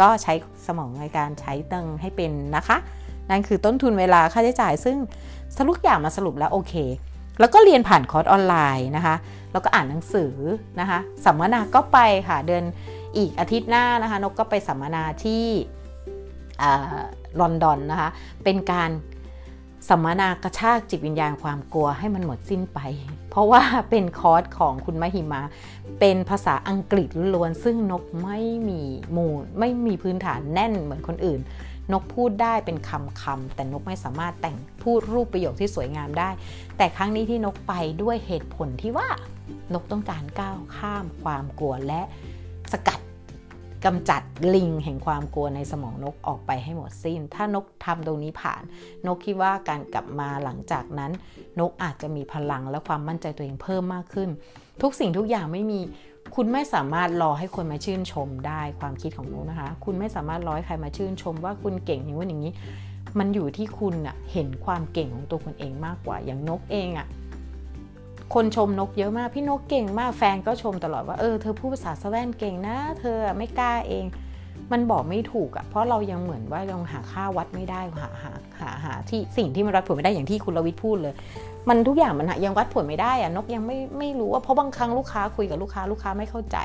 [0.00, 0.34] ก็ใช้
[0.66, 2.76] สมองในการใช้ตังให้เป็นนะคะ
[3.30, 4.96] นั่นคือต้นทุนเวลาค่าใช้จ่าย ซึ่ง
[5.58, 6.74] สรุปอย่างมาสรุปแล้วโอเค
[7.40, 9.16] แล้วก็เรียนผ่านคอร์สออนไลน์นะคะ
[9.52, 10.34] แล้วก็อ่านหนังสือ
[10.80, 12.64] นะคะสัมมนาก็ไปค่ะเดิน
[13.16, 15.44] อีกอาทิตย์หน้านะคะนกก็ไปสัมมนาที่
[17.40, 18.08] ลอนดอนนะคะ
[18.44, 18.90] เป็นการ
[19.88, 22.78] สัมมนากระชากจิตวิญญาณความกลัวให้มันหมดสิ้นไป
[23.30, 25.42] เพราะว่าเป็นคอร์สของคุณมหิมา
[26.00, 28.82] เป็นภาษาอังกฤษล้วนซึ่งนกไม่มี
[29.16, 31.40] มูลไม่มีพื้นฐานแน่นเหมือนคนอื่น
[31.92, 36.30] นกพูดได้เป็นคำคำแต่นกไม่สามารถแต่งพูดรูปประโยคที่สวยงามได้
[36.76, 37.72] แต่ครั้งนี้ที่นกไป
[38.02, 39.08] ด้วยเหตุผลที่ว่า
[39.74, 42.02] นกต้องการก้าวข้ามความกลัวและ
[42.72, 43.00] สกัด
[43.84, 44.22] กำจัด
[44.54, 48.62] ลิงแห่งความกลัวในสมองนกออกไปให้หมดสิ้น ถ้านกทำตรงนี้ผ่าน
[49.06, 51.12] นกคิดว่าการกลับมาหลังจากนั้น
[51.58, 54.28] นกอาจจะมีพลังและความมั่นใจตัวเองเพิ่มมากขึ้น
[54.82, 55.80] ทุกสิ่งทุกอย่างไม่มี
[56.34, 62.52] คุณไม่สามารถรอให้คนมาชื่นชมได้ความคิดของนกนะคะ คุณไม่สามารถรอให้ใครมาชื่นชม ว่าคุณเก่งอย่างว่าอย่างนี้
[63.18, 67.06] มันอยู่ที่คุณอะเห็นความเก่งของตัวคุณเองมากกว่าอย่างนกเองอะ
[68.34, 74.04] คนชมนกเยอะมากพี่นกเก่งมากแฟนก็ชมตลอดว่าเออเธอพูดภาษาสแวนเก่งนะ เธอไม่กล้าเอง
[74.72, 81.14] มันบอกไม่ถูกอะ่ะเพราะเรายังเหมือนว่ายังหาค่าวัดไม่ได้หาหาหาหาที่สิ่งที่มันวัดผลไม่ได้อย่างที่คุณลวิทย์พูดเลย
[81.68, 86.58] มันทุกอย่างมันยังวัดผลไม่ได้อะนกยังไม่ไม่รู้ว่าเพราะบางครั้งลูกค้าคุยกับลูกค้าลูกค้าไม่เข้าใจ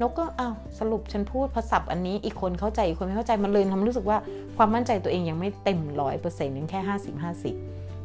[0.00, 4.18] นกก็อ้าวสรุปฉันพูดภาษาอันนี้อีกคนเข้าใจอีกคนไม่เข้าใจมันเลยทำรู้สึกว่า
[4.56, 7.54] ความมั่นใจตัวเองยังไม่เต็มร้อยเปอร์เซ็นต์ยังแค่ห้าสิบห้าสิบ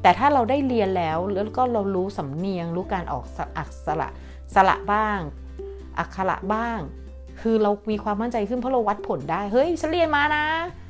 [0.01, 3.23] แต่ถ้าเราได้เรียนแล้วแล้วก็เรารู้สำเนียง รู้การออก
[3.57, 4.09] อักษระ
[4.55, 5.19] สระบ้าง
[5.99, 6.79] อักขระบ้าง
[7.41, 10.45] คือเรามีความมั่นใจขึ้นเพราะเราวัดผลได้เฮ้ยฉันเรียนมานะ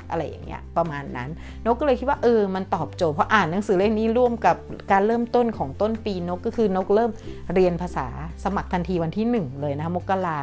[0.10, 1.30] อะไรอย่างเงี้ยประมาณนั้น
[1.66, 4.56] นกก็เลยคิดว่าเออมันตอบโจทย์เพราะอ่านหนังสือเล่มนี้ร่วมกับ
[4.92, 7.12] การเริ่มต้นของต้นปีนกก็คือนกเริ่ม
[7.54, 8.08] เรียนภาษา
[8.44, 10.38] สมัครทันทีวันที่ 1 เลยนะมกรา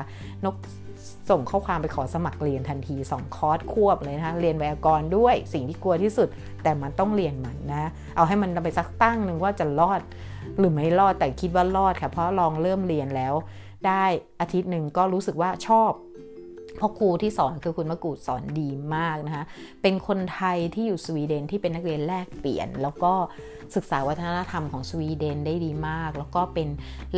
[0.45, 0.57] นก
[1.31, 6.29] ส่งข้อความไปขอสมัครเรียนทันที 2 คอร์สควบเลยนะคะเรียนแวกรด้วยสิ่งที่กลัวที่สุด
[6.63, 10.01] แต่มันต้องเรียนมันนะเอาให้มันไปสักตั้งหนึ่งว่าจะรอด
[10.59, 13.35] หรือไม่รอดแต่คิดว่ารอดค่ะเพราะลองเริ่มเรียนแล้ว
[13.87, 14.05] ได้
[14.41, 15.91] อาทิตย์หนึ่งก็รู้สึกว่าชอบ
[16.79, 19.45] พ่อครูที่สอนคือคุณมะกูดสอนดีมากนะคะ
[19.83, 23.13] เป็นคนไทยที่อยู่สวีเดนที่เป็นนักเรียนแลกเปลี่ยน แล้วก็
[23.77, 26.69] ศึกษาวัฒนธรรมของสวีเดนได้ดีมาก แล้วก็เป็น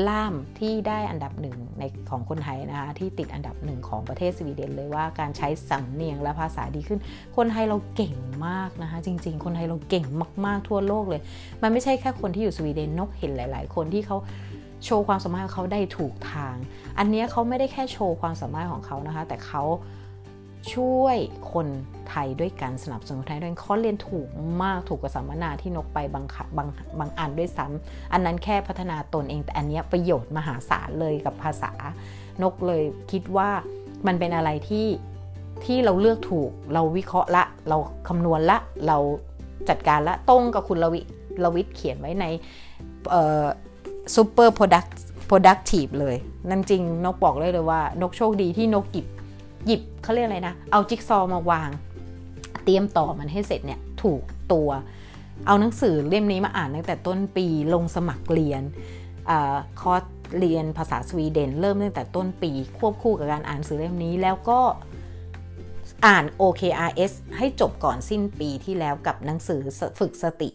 [0.08, 7.00] ล่ามที่ได้อันดับหนึ่งในของคนไทยนะคะที่ติดอันดับหนึ่งของประเทศสวีเดนเลยว่าการใช้สำเนียงและภาษาดีขึ้น
[7.36, 8.14] คนไทยเราเก่ง
[8.46, 10.06] มากนะคะจริง ๆ คนไทยเราเก่ง
[10.46, 11.20] มาก ๆทั่วโลกเลย
[11.62, 14.16] มันไม่ใช่แค่คนที่อยู่สวีเดนนกเห็นหลาย ๆ คนที่เขา
[14.84, 16.54] โชว์ความสามารถของเขาได้ถูกทาง
[16.98, 19.62] อันนี้เขาไม่ได้แค่โชว์ความสามารถของเขานะคะ แต่เขา
[20.74, 21.16] ช่วย
[21.52, 21.66] คน
[22.08, 24.28] ไทยด้วยกันสนับสนุนไทยด้วยเขาเรียนถูก
[24.62, 26.24] มากถูกกว่าสัมมนาที่นกไปบาง
[26.56, 31.72] บางบางอันด้วยซ้ำอันนั้นแค่พัฒนาตนเอง แต่อันนี้ประโยชน์มหาศาลเลยกับภาษา
[32.42, 33.50] นกเลยคิดว่า
[34.06, 34.86] มันเป็นอะไรที่
[35.64, 37.76] ที่เราเลือกถูกเราวิเคราะห์ละ เรา
[38.08, 38.98] คำนวณละ เรา
[39.68, 41.00] จัดการละตรงกับคุณลวิ
[41.44, 42.24] ลวิทเขียนไว้ใน
[44.14, 46.16] Super Productive เลย
[46.48, 49.06] นั่นจริงนกบอกเลยเลยว่า นกโชคดีที่นกหยิบ
[49.66, 51.70] หยิบเขาเรียกอะไรนะ เอาจิ๊กซอว์มาวาง
[52.64, 54.70] เตรียมต่อมันให้เสร็จเนี่ยถูกตัว
[55.46, 58.62] เอาหนังสือเล่มนี้มาอ่านตั้งแต่ต้นปีลงสมัครเรียน
[59.30, 59.32] อ
[59.80, 60.04] คอร์ส
[60.38, 64.60] เรียนภาษาสวีเดน เริ่มตั้งแต่ต้นปี ควบคู่กับการอ่านหนังสือเล่มนี้แล้วก็
[66.06, 69.60] อ่าน OKRS ให้จบก่อนสิ้นปีที่แล้วกับหนังสือ
[69.98, 70.50] ฝึกสติ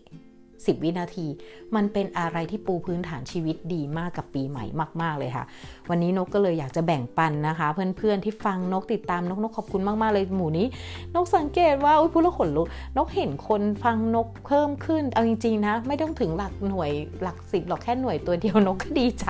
[0.68, 1.28] 10 วินาที
[1.76, 4.66] มันเป็นอะไรที่ปูพื้นฐานชีวิตดีมากกับปีใหม่
[5.02, 5.46] มาก ๆ เลยค่ะ
[5.90, 10.68] วันนี้นกก็เลยอยากจะแบ่งปันนะคะ เพื่อนๆที่ฟังนกติดตามนกนกขอบคุณมาก ๆ เลยหมู่นี้
[11.16, 19.26] นกสังเกตว่าอุ้ยพูดแล้วขนลุกนกเห็นคนฟังนกเพิ่มขึ้นเอาจริงๆนะไม่ต้องถึงหลักหน่วยหลักสิบหรอกแค่หน่วยตัวเดียวนกก็ดีใจ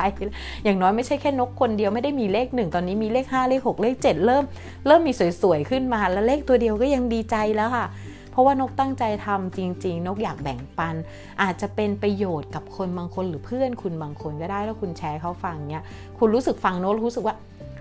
[0.64, 4.44] อย่างน้อยไม่ใช่แค่นกคนเดียวไม่ได้มีเลขหนึ่งตอนนี้มีเลข5เลข6เลข7เริ่ม
[4.88, 7.88] เริ่มมีสวยๆขึ้นมาแล้วเลขตัวเดียวก็ยังดีใจแล้วค่ะ
[8.34, 10.96] เพราะว่านกตั้งใจทำจริง ๆ นกอยากแบ่งปัน
[11.42, 15.84] อาจจะเป็นประโยชน์กับคนบางคนหรือเพื่อนคุณบางคนก็ได้แล้วคุณแชร์เขาฟังเนี้ย
[16.18, 17.36] คุณรู้สึกฟังน้ตรู้สึกว่า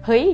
[0.06, 0.26] เฮ้ย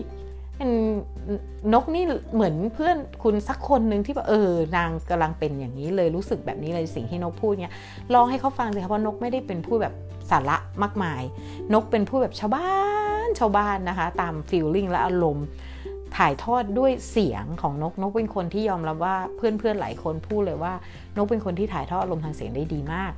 [1.72, 2.04] นกนี่
[2.34, 7.74] เหมือนเพื่อนคุณสักคนหนึ่งที่แบบเออนางกำลังเป็นอย่างนี้เลยรู้สึกแบบนี้เลยสิ่งที่นกพูดเนี้ย
[8.14, 9.94] ลองให้เขาฟังสิคะเพราะนกไม่ได้เป็นผู้แบบ
[10.30, 11.22] สาระมากมาย
[11.74, 12.72] นกเป็นผู้แบบชาวบ้า
[13.26, 15.46] นชาวบ้านนะคะ ตามฟีลลิ่งและอารมณ์
[16.18, 20.72] ถ่ายทอดด้วยเสียงของนกนกเป็นคนที่ยอมรับว่าเพื่อนๆหลายคนพูดเลยว่า
[21.16, 23.12] นกเป็นคนที่ถ่ายทอดอารมณ์ทางเสียงได้ดีมาก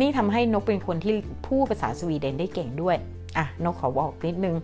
[0.00, 1.14] นี่ทำให้นกเป็นคนที่
[1.46, 2.96] พูดภาษาสวีเดนได้เก่งด้วย
[3.38, 4.56] อะนกขอบอกนิดนึง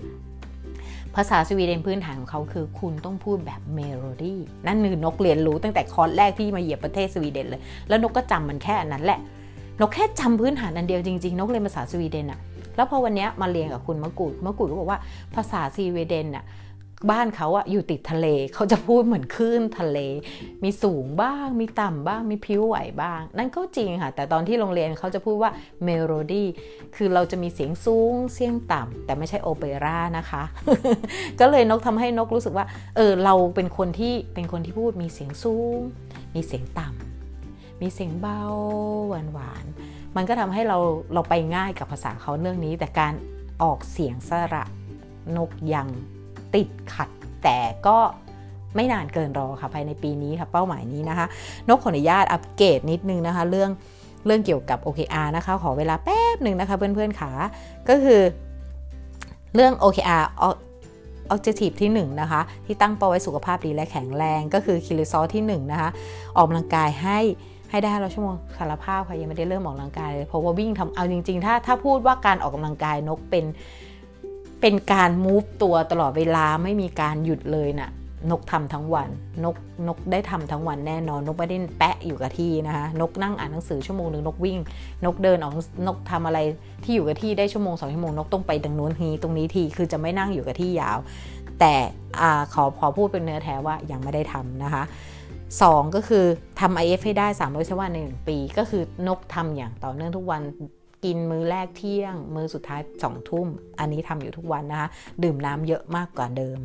[1.17, 9.21] ภาษาสวีเดนพื้นฐานของเขาคือคุณต้องพูดแบบเมโลดี้นั่นคือนกเรียนรู้ตั้งแต่คอร์สแรกที่มาเหยียบประเทศสวีเดนเลย แล้วนกก็จำมันแค่อันนั้นแหละ
[9.81, 12.41] นกแค่จำพื้นฐานอันเดียวจริงๆ นกเรียนภาษาสวีเดนอะ
[12.77, 15.01] แล้วพอวันนี้มาเรียนกับคุณมะกูดมะกูดก็บอกว่า
[15.35, 16.45] ภาษาสวีเดนอะ
[17.11, 19.99] บ้านเขาอะอยู่ติดทะเล เขาจะพูดเหมือนคลื่นทะเล
[20.65, 25.51] มีสูงบ้าง มีต่ำบ้าง มีพลิ้วไหวบ้าง นั่นก็จริงค่ะ แต่ตอนที่โรงเรียนเขาจะพูดว่า
[25.85, 26.49] เมโลดี้
[26.97, 30.43] คือเราจะมีเสียงสูง เสียงต่ำ แต่ไม่ใช่โอเปร่านะคะ
[31.41, 35.79] ก็เลยนกทำให้นกรู้สึกว่า เออ เราเป็นคนที่ เป็นคนที่พูดมีเสียงสูง
[36.35, 38.41] มีเสียงต่ำ มีเสียงเบา
[39.09, 39.65] หวานหวาน
[40.17, 40.79] มันก็ทำให้เรา
[41.15, 43.15] เราไปง่ายกับภาษาเขาเรื่องนี้ แต่การ
[43.63, 44.65] ออกเสียงสระ
[45.37, 45.89] นกยัง
[46.55, 47.09] ติดขัด
[47.43, 47.97] แต่ก็
[48.77, 51.27] ไม่นานเกินรอค่ะภายในปีนี้ค่ะเป้าหมายนี้นะคะ
[51.69, 53.71] นกขออนุญาตอัปเกรดนิดนึงนะคะ เรื่อง
[54.27, 57.31] เรื่องเกี่ยวกับ OKR นะคะ ขอเวลาแป๊บหนึ่งนะคะเพื่อนๆขา
[57.89, 58.21] ก็คือ
[59.55, 60.25] เรื่อง OKR
[61.35, 65.91] Objective ที่1นะคะที่ตั้งเป้าไว้สุขภาพดีและแข็งแรง ก็คือคิริซอที่1นะคะ
[66.37, 67.19] ออกกำลังกายให้
[67.71, 73.45] ให้ได้เราชั่วโมงสารภาพค่ะยังไม่ได้เริ่มออกกำลังกายเลยเพราะว่าวิ่งทำเอาจริง ๆ ถ้าถ้าพูดว่าการออกกำลังกายนกเป็น
[74.61, 77.90] เป็นการมูฟตัวตลอดเวลาไม่มีการหยุดเลยนะ่ะ
[78.31, 79.09] นกทำทั้งวัน
[79.44, 79.57] นก
[79.88, 84.59] นกได้ทำทั้งวันแน่นอน นกไม่ได้แปะอยู่กับที่นะคะ นกนั่งอ่านหนังสือชั่วโมงหนึ่งนกวิ่ง
[85.05, 85.53] นกเดินออก
[85.87, 86.38] นกทำอะไร
[86.85, 90.99] ที่อยู่กับที่ได้ชั่วโมงสองชั่วโมงนกต้องไปดังนู้นทีตรงนี้ทีคือจะไม่นั่งอยู่กับที่ยาว
[91.61, 91.75] แต่
[92.21, 94.83] อขอพอพูดเป็นเนื้อแท้ว่ายังไม่ได้ทำนะคะ
[95.38, 96.25] 2 ก็คือ
[96.61, 100.42] ทำ IF ให้ได้300ชั่วโมงใน1ปี ก็คือนกทำอย่างต่อเนื่องทุกวัน
[101.05, 103.47] กินมื้อแรกเที่ยง มื้อสุดท้ายสองทุ่ม
[103.79, 104.89] อันนี้ทำอยู่ทุกวันนะคะ
[105.23, 106.61] ดื่มน้ำเยอะมากกว่าเดิม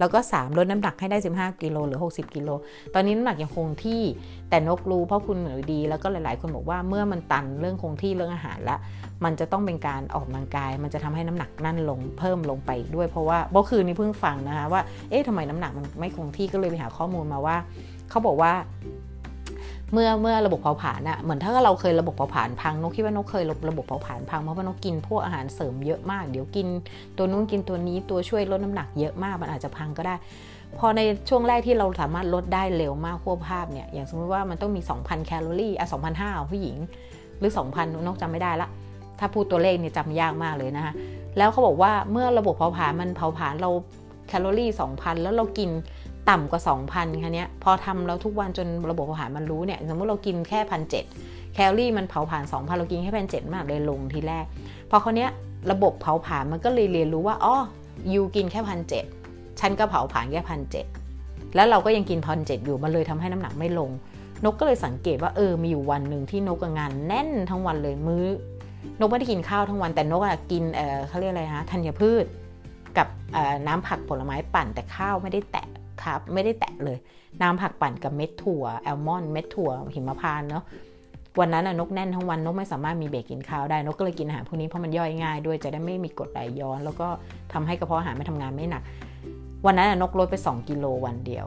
[0.00, 2.48] แล้วก็ 3 ลดน้ำหนักให้ได้ 15 กิโลหรือ 60 กิโล
[2.94, 4.02] ตอนนี้น้ำหนักยังคงที่
[4.50, 8.76] แต่นกรู้เพราะคุณหนือดี แล้วก็หลาย ๆ คนบอกว่าเมื่อมันตันเรื่องคงที่เรื่องอาหารละ
[9.24, 17.56] มันจะต้องเป็นการออกกำลังกาย มันจะทำให้น้ำหนักนั่นลงเพิ่มลงไปด้วยเพราะว่าเมื่อคืนนี้เพิ่งฟังนะคะว่าเอ๊ะทำไมน้ำหนักมันไม่คงที่ก็เลยไปหาข้อมูลมาว่า
[18.10, 18.52] เขาบอกว่า
[19.92, 26.66] เมื่อเมื่อระบบเผาผลาญอะเหมือนถ้าเราเคยระบบเผาผลาญพังนกคิดว่านกเคยระบบเผาผลาญพังเพราะว่านกกินพวกอาหารเสริมเยอะมาก เดี๋ยวกิน
[27.16, 30.14] ตัวนู้นกินตัวนี้ตัวช่วยลดน้ำหนักเยอะมากมันอาจจะพังก็ได้
[30.78, 35.86] พอในช่วงแรกที่เราสามารถลดได้เร็วมากควบภาพเนี่ยอย่างสมมติว่ามันต้องมี 2,000 แคลอรี่อะ
[36.18, 36.76] 2,500ผู้หญิง
[37.38, 38.68] หรือ 2,000นกจำไม่ได้ละ
[39.18, 40.92] ถ้าพูดตัวเลขเนี่ยจำยากมากเลยนะคะ
[41.38, 43.70] แล้วเขาบอกว่าเมื่อระบบเผาผลาญมันเผาผลาญเรา
[44.28, 45.70] แคลอรี่2,000 แล้วเรากิน
[46.30, 46.62] ต่ำกว่า
[46.92, 54.44] 2,000ค่ะเนี้ยพอทำแล้วทุกวันจนระบบอาหารมันรู้เนี่ยสมมติเรากินแค่พันเแคลอรี่มันเผาผ่าน 2,000 เรากินแค่พันเมากเลยลงทีแรก
[54.90, 55.30] พอเขาเนี้ย
[55.72, 57.56] ระบบเผาผลาญมันก็เลยเรียนรู้ว่าอ๋อ
[58.14, 63.90] you กินแค่พันเฉันก็เผาผลาญแค่พันเแล้วเราก็ยังกินพันเอยู่มันเลยทำให้น้ำหนักไม่ลง
[64.44, 68.26] นกก็เลยสังเกตว่าเออมีอยู่วันหนึ่งที่นกงานแน่นทั้งวันเลยมื้อ
[69.00, 72.24] นกไม่ได้กินข้าวทั้งวันแต่นกอะกินเออเขาเรียกอะไรฮะธัญพืช
[72.98, 73.06] กับ
[73.66, 75.66] น้ำผักผลไม้ปั่นแต่ข้าวไม่ได้แตะ
[76.02, 76.98] ครับ ไม่ได้แตะเลย
[77.42, 80.64] น้ำผักปั่นกับเม็ดถั่วแอลมอนด์เม็ดถั่วหิมพานต์เนาะ
[81.40, 87.08] วันนั้นนกแน่นทั้งวันนกไม่สามารถมีเบรกกินข้าวได้นกก็เลยกินอาหารพวกนี้เพราะมันย่อยง่ายด้วยจะได้ไม่มีกรดไหลย้อน แล้วก็
[87.52, 88.82] ทำให้กระเพาะอาหารไม่ทำงานไม่หนัก
[89.66, 91.46] วันนั้นนกลดไป 2 กิโลวันเดียว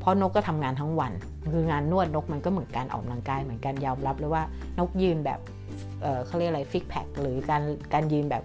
[0.00, 1.12] เพราะนกก็ทำงานทั้งวัน
[1.54, 4.42] คืองานนวดนกมันก็เหมือนการออกกำลังกายเหมือนกันยอมรับเลยว่า
[4.78, 5.40] นกยืนแบบ
[6.02, 8.42] เเขาเรียกอะไรฟิกแพคหรือการการยืนแบบ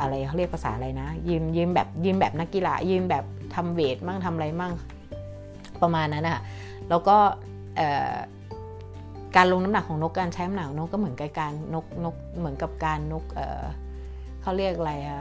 [0.00, 4.72] อะไรเขาเรียกภาษาอะไรนะ ยืนยืนแบบยืนแบบนักกีฬายืนแบบทำเวทมั่งทำอะไรมั่ง
[5.82, 6.42] ประมาณนั้นนะคะ
[6.88, 7.16] แล้วก็
[9.36, 15.20] การลงน้ำหนักของนกการใช้น้ำหนักนกก็เหมือนกับการนกนกเหมือนกับการนกเเขาเรียกอะไรอะ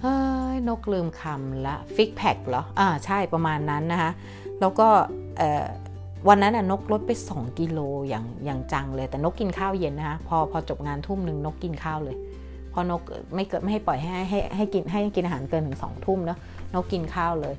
[0.00, 0.16] เฮ้
[0.54, 4.10] ยนกลืมคำละฟิกแพคเหรออ่าใช่ประมาณนั้นนะคะ
[4.60, 4.88] แล้วก็
[6.28, 7.78] วันนั้นน่ะนกลดไป 2 กิโล
[8.08, 12.16] อย่างอย่างจังเลย แต่นกกินข้าวเย็นนะคะพอพอจบงานทุ่มหนึ่งนกกินข้าวเลย
[12.74, 13.02] พอนก
[13.34, 16.38] ไม่เกิดไม่ให้ปล่อยให้ให้ให้กินให้กินอาหารเกินถึงสองทุ่มเนาะ
[16.74, 17.54] นกกินข้าวเลย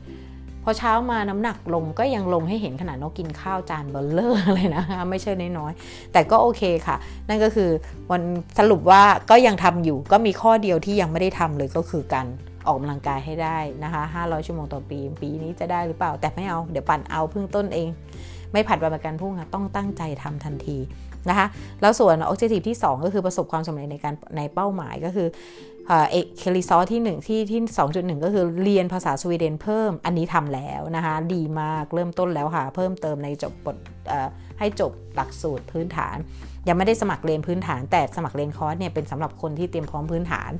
[0.63, 6.95] พอเช้ามาน้ำหนักลงก็ยังลงให้เห็นขนาดนกกินข้าวจานเบ้อเร่อเลยนะคะไม่ใช่น้อยๆแต่ก็โอเคค่ะ
[7.30, 7.69] นั่นก็คือ
[8.12, 8.21] วัน
[8.60, 12.28] สรุปว่าก็ยังทำอยู่ก็มีข้อเดียวที่ยังไม่ได้ทำเลยก็คือการ
[12.65, 17.89] ออกกำลังกายให้ได้นะคะ 500 ชั่วโมงต่อปี ปีนี้จะได้หรือเปล่า แต่ไม่เอา เดี๋ยวปั่นเอาเพิ่งต้นเอง
[18.51, 20.78] ไม่ผัดวันประกันพรุ่งค่ะ ต้องตั้งใจทำทันที
[21.30, 21.48] นะคะ
[21.82, 25.28] แล้วส่วน objective ที่ 2 ก็คือประสบความสำเร็จในการในเป้าหมายก็คือ
[26.12, 27.62] key result ที่ 1 ที่ที่
[27.94, 33.78] 2.1 ก็คือเรียนภาษาสวีเดนเพิ่มอันนี้ทำแล้วนะคะ ดีมากเริ่มต้นแล้วค่ะ เพิ่มเติมในจบบท
[34.60, 36.18] ให้จบหลักสูตรพื้นฐาน
[36.68, 40.52] ยังไม่ได้สมัครเรียนพื้นฐาน แต่สมัครเรียนคอร์สเนี่ยเป็นสำหรับคนที่เตรียมพร้อมพื้นฐาน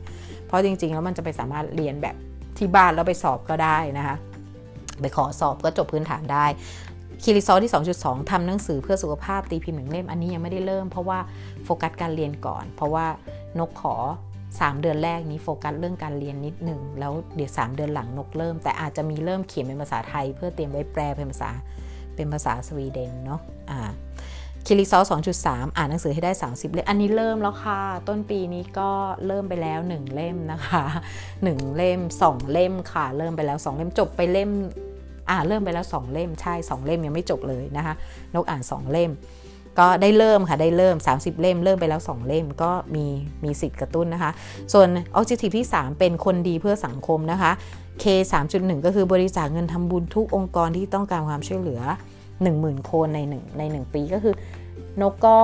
[0.47, 2.15] เพราะจริง ๆ แล้วมันจะไปสามารถเรียนแบบ
[2.58, 4.15] ที่บ้านแล้วไปสอบก็ได้นะคะ
[5.01, 6.45] ไปขอสอบก็จบพื้นฐานได้
[7.23, 11.19] key result ที่ 2.2ทำหนังสือเพื่อสุขภาพตีพิมพ์หนึ่งเล่มอันนี้ยังไม่ได้เริ่มเพราะว่า
[11.63, 13.06] โฟกัสการเรียนก่อน เพราะว่า
[13.60, 13.95] นกขอ
[14.39, 21.51] 3 เดือนแรกนี้โฟกัสเรื่องการเรียนนิดหนึ่งแล้วเดี๋ยว 3 เดือนหลังนกเริ่ม แต่อาจจะมีเริ่มเขียนเป็นภาษาไทย เพื่อเตรียมไว้แปลเป็นภาษา
[22.15, 23.80] เป็นภาษาสวีเดนเนาะอ่า
[24.65, 24.99] คิริซอ
[25.39, 28.89] 2.3 อ่านหนังสือให้ได้ 30 เล่ม อันนี้เริ่มแล้วค่ะ ต้นปีนี้ก็
[29.28, 30.84] เริ่มไปแล้ว 1 เล่มนะคะ
[31.32, 34.49] 1 เล่ม 2 เล่มค่ะ เริ่มไปแล้ว 2 เล่มจบไปเล่ม
[35.29, 37.93] อ่าเริ่มไปแล้ว 2 เล่มใช่ 2 เล่มยังไม่จบเลยนะคะ
[38.33, 39.11] นกอ่าน 2 เล่ม
[39.79, 43.05] ก็ได้เริ่มค่ะได้เริ่ม 30 เล่ม เริ่มไปแล้ว 2 เล่มก็มี
[43.43, 44.31] มีสิทธิ์กระตุ้นนะคะ
[44.73, 44.88] ส่วน
[45.19, 47.51] objective ที่ 3 เป็นคนดีเพื่อสังคมนะคะ
[48.03, 48.05] K
[48.45, 51.81] 3.1 ก็คือบริจาคเงินทำบุญทุกองค์กรที่ต้องการความช่วยเหลือ
[52.35, 54.33] 10,000 คนใน1ใน 1 ปีก็คือ
[55.01, 55.38] นกก็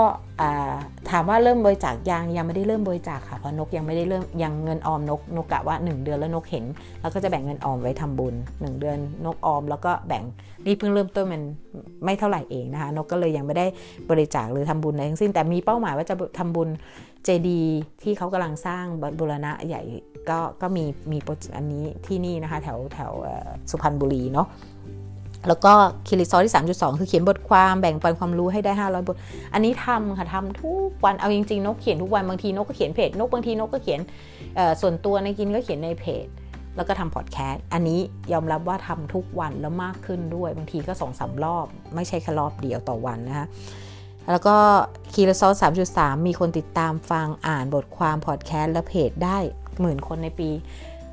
[1.09, 6.65] ถามว่าเริ่มบริจาคยังยังไม่ได้เริ่มบริจาคค่ะเพราะนกยังไม่ได้เริ่มยังเงินออมนกนกกะว่า 1 เดือนแล้วนกเห็น
[7.01, 10.23] แล้วก็จะแบ่งเงินออมไว้ทำบุญ 1 เดือนนกออม แล้วก็แบ่ง
[10.65, 11.41] นี่เพิ่งเริ่มต้นมัน
[12.05, 13.65] ไม่เท่าไหร่เองนะคะนกก็เลยยังไม่ได้
[14.09, 16.69] บริจาคหรือทำบุญอะไรทั้งสิ้นแต่มีเป้าหมายว่าจะทำบุญ
[17.25, 17.61] เจดี
[18.03, 18.85] ที่เขากำลังสร้าง
[19.19, 19.83] บุรณะใหญ่
[20.29, 21.17] ก็ก็มีมี
[21.57, 23.11] อันนี้ที่นี่นะคะแถวแถว
[23.69, 24.47] สุพรรณบุรีเนาะ
[25.47, 25.73] แล้วก็
[26.07, 29.17] คิริซอที่ 3.2 คือเขียนบทความแบ่งปันความรู้ให้ได้ 500 บท
[29.53, 33.99] อันนี้ทำค่ะทำทุกวันเอาจริงๆ นกเขียนทุกวันบางทีนกก็เขียนเพจนกบางทีนกก็เขียน
[34.81, 36.25] ส่วนตัวในกินก็เขียนในเพจ
[36.75, 37.99] แล้วก็ทำพอดแคสต์อันนี้
[38.33, 43.47] ยอมรับว่าทำทุกวันแล้วมากขึ้นด้วย บางทีก็สองสารอบ ไม่ใช่แค่รอบเดียวต่อวันนะคะ
[44.31, 44.55] แล้วก็
[45.13, 45.63] คีรซอส
[45.95, 49.37] 3.3 มีคนติดตามฟังอ่านบทความพอดแคสต์และเพจได้
[49.81, 50.49] หมื่นคนในปี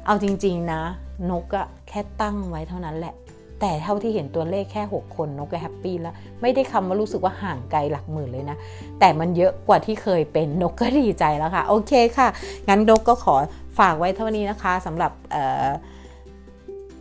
[0.06, 0.82] เอาจริง ๆ นะ
[1.30, 3.14] นกก็แค่ตั้งไว้เท่านั้นแหละ
[3.60, 8.56] แต่เท่าที่เห็นตัวเลขแค่ 6 คนนกก็แฮปปี้แล้ว ไม่ได้คำว่ารู้สึกว่าห่างไกลหลักหมื่นเลยนะ
[9.00, 12.28] แต่มันเยอะกว่าที่เคยเป็นนกก็ดีใจแล้วค่ะ โอเคค่ะ
[12.68, 13.36] งั้นนกก็ขอ
[13.78, 15.12] ฝากไว้เท่านี้นะคะสำหรับ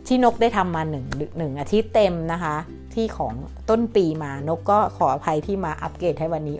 [0.06, 1.04] ที่นกได้ทำมาหนึ่ง
[1.38, 2.56] หนึ่งอาทิตย์เต็มนะคะ
[2.94, 3.34] ที่ของ
[3.70, 6.56] ต้นปีมานกก็ขออภัยที่มาอัปเกรดให้วันนี้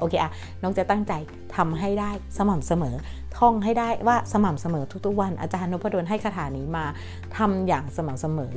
[0.00, 0.30] โอเคอะ
[0.62, 1.12] นกจะตั้งใจ
[1.56, 2.94] ทำให้ได้สม่ำเสมอ
[3.38, 6.84] ท่องให้ได้ว่าสม่ำเสมอทุกๆวันอาจารย์นพดลให้คาถานี้มา
[7.36, 8.52] ทำอย่างสม่ำเสมอ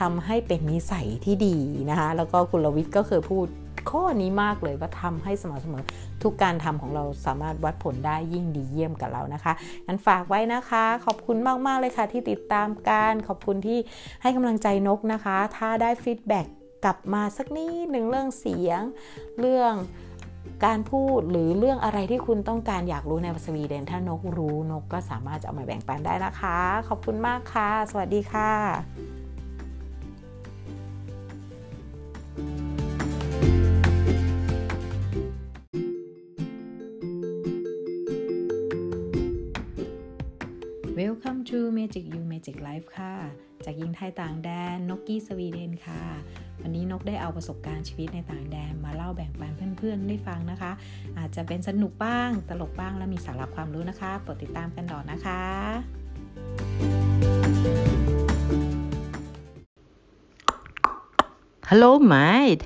[0.00, 1.56] ทำให้เป็นนิสัยที่ดี
[1.90, 3.46] นะคะแล้วก็กุณลวิทย์ก็เคยพูด
[3.90, 5.84] ข้อนี้มากเลยว่าทำให้สม่ำเสมอ
[6.22, 9.52] ทุกการทำของเราสามารถวัดผลได้ยิ่งดีเยี่ยมกับเรานะคะ
[9.86, 13.78] งั้นฝากไว้นะคะ ขอบคุณมาก ๆ เลยค่ะ ที่ติดตามการขอบคุณที่
[14.22, 16.46] ให้กำลังใจนกนะคะ ถ้าได้ feedback
[16.84, 18.80] กลับมาสักนิดหนึ่งเรื่องเสียง
[19.40, 19.72] เรื่อง
[20.64, 29.13] การพูดหรือเรื่องอะไรที่คุณต้องการอยากรู้ในสวีเดนถ้านกรู้นกก็สามารถจะเอามาแบ่งปันได้นะคะ ขอบคุณมากค่ะ สวัสดีค่ะ
[41.26, 43.14] Welcome to Magic You Magic Life ค่ะ
[43.64, 46.02] จากยิงไทยต่างแดนนกกี้สวีเดนค่ะ
[46.62, 50.72] วันนี้นกได้เอาประสบการณ์ชีวิตในต่างแดนมาเล่าแบ่งปันเพื่อนๆได้ฟังนะคะ
[51.18, 55.42] อาจจะเป็นสนุกบ้าง ตลกบ้างและมีสาระความรู้นะคะโปรดติดตามกันต่อนะคะ
[61.70, 62.64] Hello, mate.